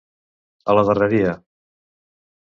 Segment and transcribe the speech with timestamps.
[0.73, 1.33] A la darreria.